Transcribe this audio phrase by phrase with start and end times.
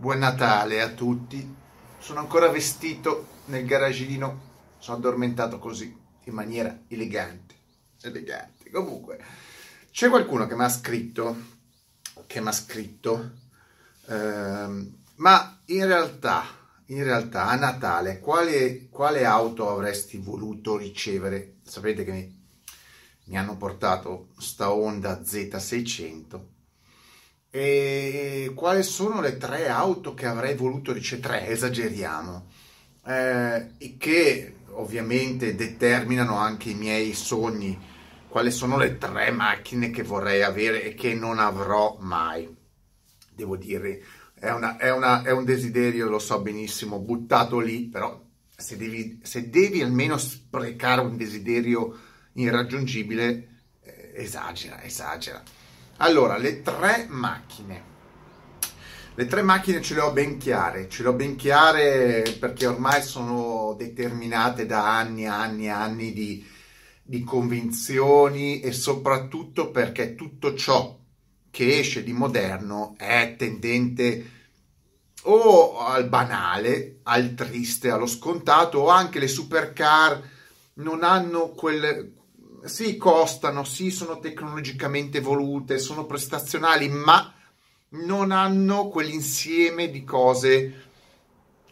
[0.00, 1.56] Buon Natale a tutti.
[1.98, 4.40] Sono ancora vestito nel garagino,
[4.78, 7.54] sono addormentato così, in maniera elegante.
[8.00, 8.70] Elegante.
[8.70, 9.22] Comunque,
[9.90, 11.36] c'è qualcuno che mi ha scritto,
[12.26, 13.32] che mi ha scritto,
[14.06, 16.46] ehm, ma in realtà,
[16.86, 21.56] in realtà a Natale quale, quale auto avresti voluto ricevere?
[21.62, 22.42] Sapete che mi,
[23.24, 26.59] mi hanno portato sta Honda Z600
[27.50, 31.40] e quali sono le tre auto che avrei voluto ricevere?
[31.40, 32.46] Tre, esageriamo,
[33.06, 37.88] eh, che ovviamente determinano anche i miei sogni.
[38.28, 42.48] Quali sono le tre macchine che vorrei avere e che non avrò mai?
[43.34, 44.00] Devo dire,
[44.34, 48.22] è, una, è, una, è un desiderio, lo so benissimo, buttato lì, però
[48.56, 51.98] se devi, se devi almeno sprecare un desiderio
[52.34, 53.48] irraggiungibile,
[53.82, 55.42] eh, esagera, esagera.
[56.02, 57.88] Allora, le tre macchine.
[59.14, 63.02] Le tre macchine ce le ho ben chiare, ce le ho ben chiare perché ormai
[63.02, 66.46] sono determinate da anni e anni e anni di,
[67.02, 70.98] di convinzioni e soprattutto perché tutto ciò
[71.50, 74.30] che esce di moderno è tendente
[75.24, 80.18] o al banale, al triste, allo scontato o anche le supercar
[80.74, 82.19] non hanno quel,
[82.64, 87.32] sì, costano, sì, sono tecnologicamente evolute, sono prestazionali, ma
[87.90, 90.88] non hanno quell'insieme di cose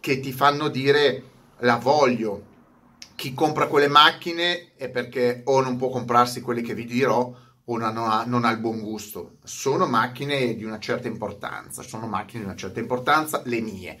[0.00, 1.22] che ti fanno dire
[1.58, 2.54] la voglio.
[3.14, 7.34] Chi compra quelle macchine è perché o non può comprarsi quelle che vi dirò
[7.68, 9.38] o non ha, non ha il buon gusto.
[9.42, 13.98] Sono macchine di una certa importanza, sono macchine di una certa importanza, le mie.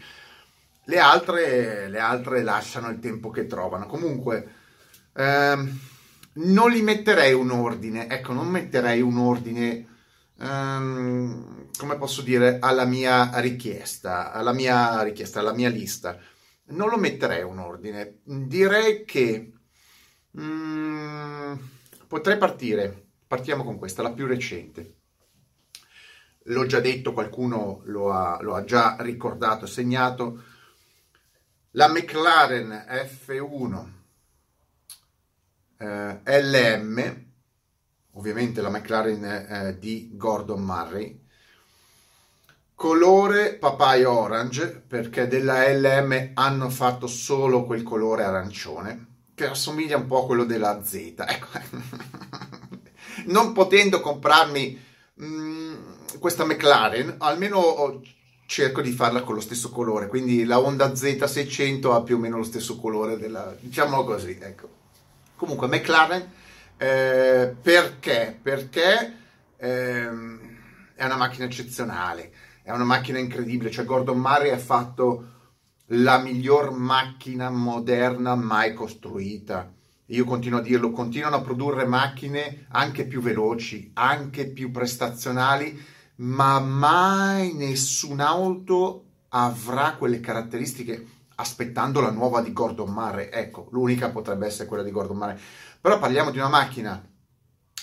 [0.84, 3.86] Le altre, le altre lasciano il tempo che trovano.
[3.86, 4.52] Comunque,
[5.14, 5.80] ehm,
[6.36, 9.86] non li metterei un ordine, ecco, non metterei un ordine,
[10.38, 16.18] um, come posso dire, alla mia richiesta, alla mia richiesta, alla mia lista.
[16.68, 18.18] Non lo metterei un ordine.
[18.24, 19.52] Direi che
[20.32, 21.58] um,
[22.06, 23.04] potrei partire.
[23.26, 24.94] Partiamo con questa, la più recente.
[26.44, 30.42] L'ho già detto, qualcuno lo ha, lo ha già ricordato, segnato.
[31.72, 33.95] La McLaren F1
[35.78, 37.24] eh, LM,
[38.12, 41.20] ovviamente la McLaren eh, di Gordon Murray,
[42.74, 50.06] colore papaya orange perché della LM hanno fatto solo quel colore arancione che assomiglia un
[50.06, 50.94] po' a quello della Z.
[50.94, 51.46] Ecco.
[53.26, 54.84] non potendo comprarmi
[55.14, 55.74] mh, mm,
[56.18, 58.00] questa McLaren, almeno
[58.46, 62.36] cerco di farla con lo stesso colore, quindi la Honda Z600 ha più o meno
[62.36, 64.84] lo stesso colore della, diciamolo così, ecco.
[65.36, 66.32] Comunque McLaren
[66.78, 68.38] eh, perché?
[68.42, 69.16] Perché
[69.56, 70.40] ehm,
[70.94, 72.32] è una macchina eccezionale,
[72.62, 75.32] è una macchina incredibile, cioè Gordon Murray ha fatto
[75.90, 79.72] la miglior macchina moderna mai costruita.
[80.10, 85.78] Io continuo a dirlo, continuano a produrre macchine anche più veloci, anche più prestazionali,
[86.16, 93.28] ma mai nessun'auto avrà quelle caratteristiche aspettando la nuova di Gordon Murray.
[93.30, 95.36] Ecco, l'unica potrebbe essere quella di Gordon Murray.
[95.80, 97.02] Però parliamo di una macchina,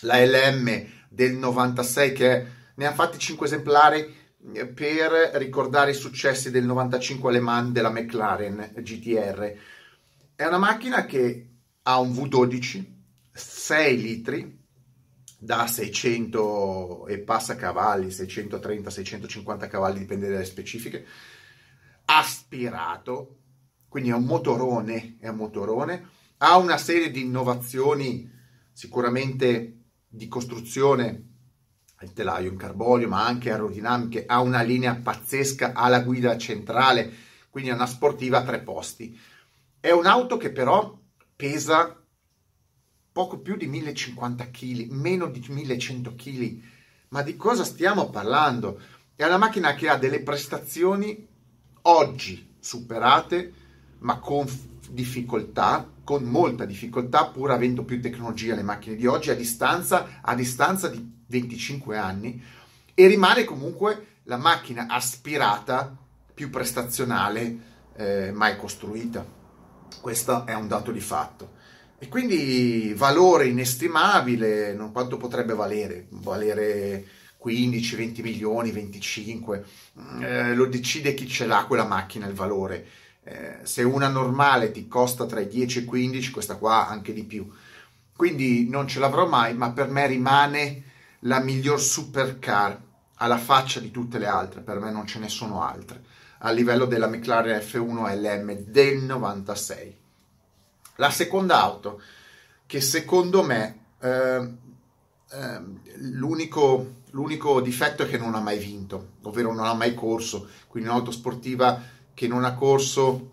[0.02, 4.16] la LM del 96, che ne ha fatti 5 esemplari
[4.54, 9.56] eh, per ricordare i successi del 95 Le Mans della McLaren GTR.
[10.36, 11.50] È una macchina che
[11.84, 12.86] ha un V12,
[13.32, 14.62] 6 litri,
[15.38, 21.06] da 600 e passa cavalli, 630-650 cavalli, dipende dalle specifiche,
[22.06, 23.43] aspirato,
[23.94, 28.28] quindi è un motorone, è un motorone, ha una serie di innovazioni
[28.72, 31.28] sicuramente di costruzione,
[32.02, 37.14] il telaio in carbonio, ma anche aerodinamiche, ha una linea pazzesca, ha la guida centrale,
[37.52, 39.16] quindi è una sportiva a tre posti.
[39.80, 41.00] È un'auto che però
[41.36, 41.96] pesa
[43.12, 46.62] poco più di 1050 kg, meno di 1100 kg.
[47.10, 48.82] Ma di cosa stiamo parlando?
[49.16, 51.28] È una macchina che ha delle prestazioni
[51.84, 53.62] oggi superate
[54.04, 54.48] ma con
[54.90, 60.36] difficoltà, con molta difficoltà, pur avendo più tecnologia le macchine di oggi, a distanza, a
[60.36, 62.42] distanza di 25 anni,
[62.94, 65.96] e rimane comunque la macchina aspirata
[66.34, 67.58] più prestazionale
[67.96, 69.26] eh, mai costruita.
[70.02, 71.62] Questo è un dato di fatto.
[71.98, 76.08] E quindi valore inestimabile, non quanto potrebbe valere?
[76.10, 77.06] Valere
[77.38, 79.66] 15, 20 milioni, 25,
[80.20, 82.86] eh, lo decide chi ce l'ha quella macchina, il valore
[83.24, 87.14] eh, se una normale ti costa tra i 10 e i 15, questa qua anche
[87.14, 87.50] di più.
[88.16, 90.84] Quindi non ce l'avrò mai, ma per me rimane
[91.20, 92.80] la miglior supercar
[93.16, 96.04] alla faccia di tutte le altre, per me non ce ne sono altre,
[96.40, 99.98] a livello della McLaren F1 LM del 96.
[100.98, 102.02] La seconda auto,
[102.66, 104.54] che secondo me eh,
[105.32, 105.62] eh,
[105.96, 110.90] l'unico, l'unico difetto è che non ha mai vinto, ovvero non ha mai corso, quindi
[110.90, 111.82] un'auto sportiva
[112.14, 113.32] che non ha corso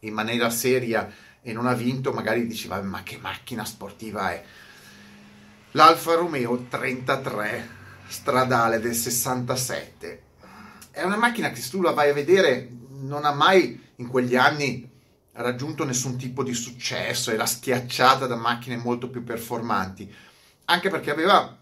[0.00, 1.10] in maniera seria
[1.40, 4.44] e non ha vinto, magari diceva ma che macchina sportiva è.
[5.72, 10.22] L'Alfa Romeo 33 stradale del 67
[10.90, 12.68] è una macchina che se tu la vai a vedere
[13.00, 14.90] non ha mai in quegli anni
[15.32, 20.12] raggiunto nessun tipo di successo, era schiacciata da macchine molto più performanti,
[20.66, 21.58] anche perché aveva,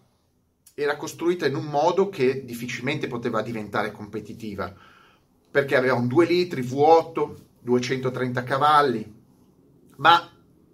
[0.74, 4.74] era costruita in un modo che difficilmente poteva diventare competitiva,
[5.50, 9.14] perché aveva un 2 litri V8, 230 cavalli,
[9.96, 10.30] ma,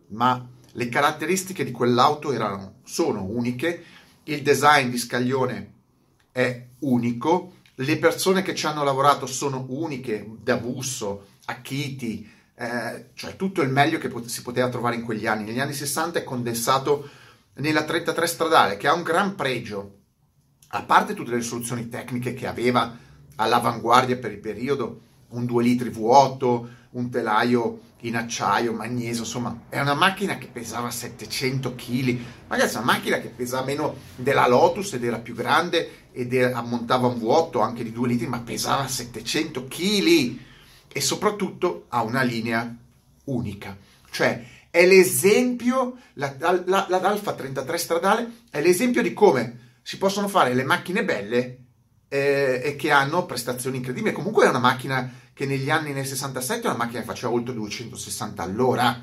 [0.09, 3.85] ma le caratteristiche di quell'auto erano, sono uniche,
[4.25, 5.73] il design di scaglione
[6.31, 13.11] è unico, le persone che ci hanno lavorato sono uniche, da Busso a Chiti, eh,
[13.15, 15.45] cioè tutto il meglio che pot- si poteva trovare in quegli anni.
[15.45, 17.09] Negli anni 60 è condensato
[17.55, 19.99] nella 33 stradale, che ha un gran pregio,
[20.69, 23.05] a parte tutte le soluzioni tecniche che aveva
[23.37, 29.81] all'avanguardia per il periodo, un 2 litri V8, un telaio in acciaio, magnesio, insomma, è
[29.81, 32.19] una macchina che pesava 700 kg.
[32.49, 36.61] Ragazzi, è una macchina che pesava meno della Lotus ed era più grande ed era,
[36.63, 40.39] montava un V8 anche di 2 litri, ma pesava 700 kg
[40.93, 42.75] e soprattutto ha una linea
[43.25, 43.77] unica.
[44.11, 50.29] Cioè, è l'esempio, la, la, la, l'Alfa 33 stradale è l'esempio di come si possono
[50.29, 51.66] fare le macchine belle
[52.09, 54.15] eh, e che hanno prestazioni incredibili.
[54.15, 57.55] Comunque è una macchina che negli anni nel 67 è una macchina che faceva oltre
[57.55, 59.03] 260 all'ora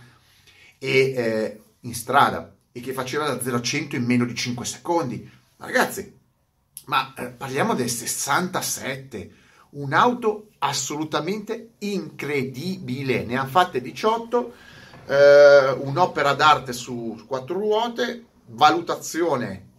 [0.79, 4.65] e, eh, in strada e che faceva da 0 a 100 in meno di 5
[4.65, 5.29] secondi.
[5.57, 6.17] Ma ragazzi,
[6.85, 9.31] ma eh, parliamo del 67,
[9.71, 13.25] un'auto assolutamente incredibile.
[13.25, 14.53] Ne hanno fatte 18,
[15.05, 19.71] eh, un'opera d'arte su quattro ruote, valutazione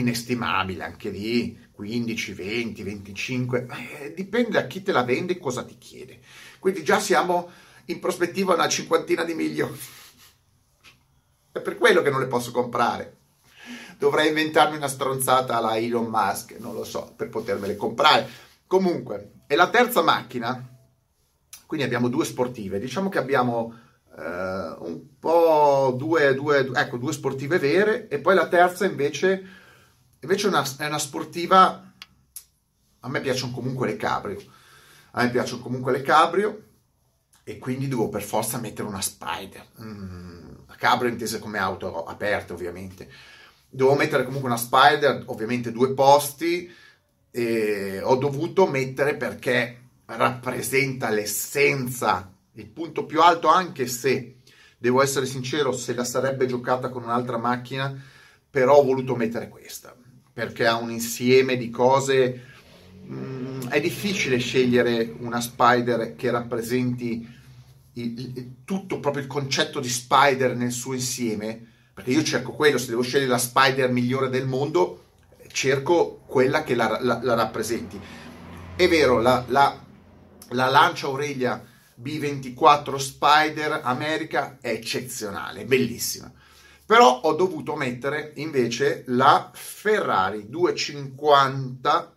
[0.00, 3.66] inestimabile anche lì 15, 20, 25,
[4.00, 6.20] eh, dipende da chi te la vende e cosa ti chiede.
[6.58, 7.50] Quindi già siamo
[7.86, 9.78] in prospettiva una cinquantina di milioni.
[11.52, 13.16] È per quello che non le posso comprare.
[13.98, 18.28] Dovrei inventarmi una stronzata alla Elon Musk, non lo so, per potermele comprare.
[18.66, 20.68] Comunque, è la terza macchina,
[21.66, 22.78] quindi abbiamo due sportive.
[22.78, 23.74] Diciamo che abbiamo
[24.16, 29.62] eh, un po' due, due, ecco, due sportive vere e poi la terza invece
[30.24, 31.92] Invece una, è una sportiva,
[33.00, 34.42] a me piacciono comunque le cabrio,
[35.10, 36.62] a me piacciono comunque le cabrio
[37.44, 39.66] e quindi devo per forza mettere una Spider.
[39.82, 40.48] Mm,
[40.78, 43.10] cabrio intesa come auto aperte ovviamente.
[43.68, 46.72] Devo mettere comunque una Spider, ovviamente due posti,
[47.30, 54.36] e ho dovuto mettere perché rappresenta l'essenza, il punto più alto anche se,
[54.78, 57.94] devo essere sincero, se la sarebbe giocata con un'altra macchina,
[58.48, 59.94] però ho voluto mettere questa
[60.34, 62.42] perché ha un insieme di cose.
[63.06, 67.26] Mm, è difficile scegliere una Spider che rappresenti
[67.92, 72.78] il, il, tutto proprio il concetto di Spider nel suo insieme, perché io cerco quello,
[72.78, 75.04] se devo scegliere la Spider migliore del mondo,
[75.52, 78.00] cerco quella che la, la, la rappresenti.
[78.74, 79.80] È vero, la, la,
[80.48, 81.64] la lancia oreglia
[82.02, 86.32] B24 Spider America è eccezionale, bellissima
[86.86, 92.16] però ho dovuto mettere invece la Ferrari 250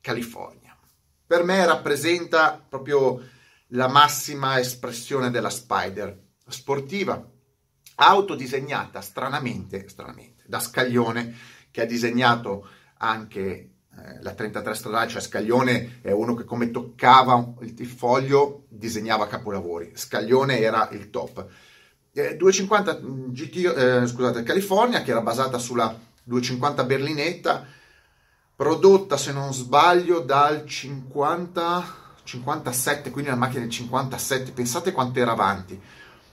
[0.00, 0.76] California.
[1.26, 3.22] Per me rappresenta proprio
[3.68, 6.26] la massima espressione della Spider.
[6.46, 7.22] Sportiva,
[7.96, 11.34] auto disegnata stranamente, stranamente da Scaglione,
[11.70, 12.66] che ha disegnato
[12.98, 19.26] anche eh, la 33 stradale, cioè Scaglione è uno che come toccava il foglio disegnava
[19.26, 21.46] capolavori, Scaglione era il top
[22.36, 25.94] 250 GT, eh, scusate, California, che era basata sulla
[26.24, 27.66] 250 berlinetta,
[28.54, 31.94] prodotta se non sbaglio dal 50,
[32.24, 35.80] 57, quindi una macchina del 57, pensate quanto era avanti,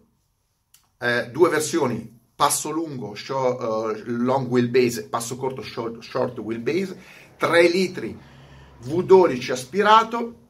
[1.00, 6.98] eh, due versioni, passo lungo, short, uh, long wheelbase, passo corto, short, short wheelbase,
[7.38, 8.20] 3 litri
[8.84, 10.41] V12 aspirato,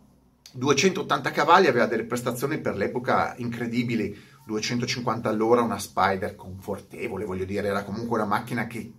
[0.52, 7.68] 280 cavalli, aveva delle prestazioni per l'epoca incredibili, 250 all'ora, una Spider confortevole, voglio dire,
[7.68, 8.94] era comunque una macchina che,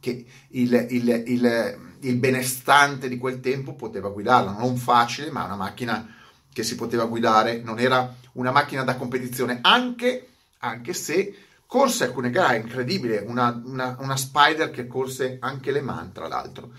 [0.00, 5.56] che il, il, il, il, benestante di quel tempo poteva guidarla, non facile, ma una
[5.56, 6.14] macchina
[6.52, 11.34] che si poteva guidare, non era una macchina da competizione, anche, anche se
[11.66, 16.70] corse alcune gare, incredibile, una, una, una Spider che corse anche Le Mans tra l'altro.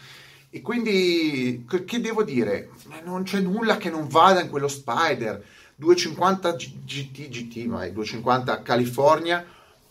[0.56, 2.70] E quindi, che devo dire?
[3.04, 5.44] Non c'è nulla che non vada in quello Spider.
[5.76, 9.46] 250 GT, GT, vai, 250 California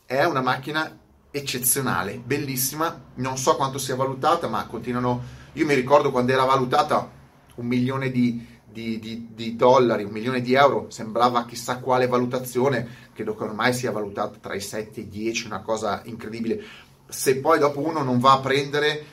[0.07, 0.99] è una macchina
[1.31, 2.99] eccezionale, bellissima.
[3.17, 5.23] Non so quanto sia valutata, ma continuano.
[5.53, 7.11] Io mi ricordo quando era valutata
[7.57, 13.11] un milione di, di, di, di, dollari, un milione di euro, sembrava chissà quale valutazione,
[13.13, 16.65] credo che ormai sia valutata tra i 7 e i 10, una cosa incredibile.
[17.07, 19.13] Se poi dopo uno non va a prendere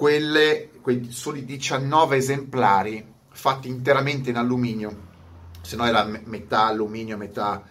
[0.00, 5.08] quelle, quei soli 19 esemplari fatti interamente in alluminio,
[5.62, 7.62] se no era metà alluminio, metà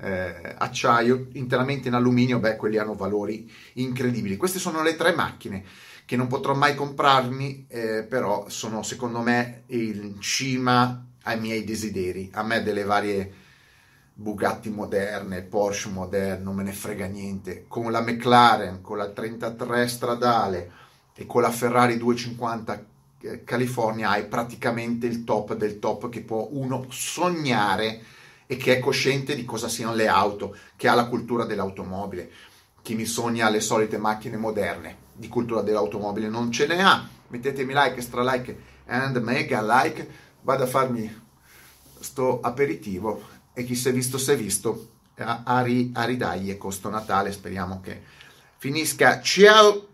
[0.00, 4.36] eh, acciaio, interamente in alluminio, beh, quelli hanno valori incredibili.
[4.36, 5.64] Queste sono le tre macchine
[6.04, 12.30] che non potrò mai comprarmi, eh, però sono secondo me in cima ai miei desideri,
[12.32, 13.32] a me delle varie
[14.14, 19.86] Bugatti moderne, Porsche moderne, non me ne frega niente, con la McLaren, con la 33
[19.86, 20.70] stradale
[21.20, 22.86] e con la Ferrari 250
[23.22, 28.00] eh, California hai praticamente il top del top che può uno sognare
[28.46, 32.30] e che è cosciente di cosa siano le auto, che ha la cultura dell'automobile.
[32.80, 37.06] Chi mi sogna le solite macchine moderne, di cultura dell'automobile non ce ne ha.
[37.26, 38.56] Mettetemi like, stra like
[38.86, 40.08] and mega like.
[40.42, 41.26] Vado a farmi
[41.98, 43.22] sto aperitivo
[43.52, 44.90] e chi si è visto si è visto.
[45.16, 48.00] A, a, ri, a ridaglie con sto Natale speriamo che
[48.56, 49.20] finisca.
[49.20, 49.87] Ciao!